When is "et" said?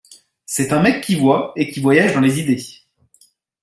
1.55-1.71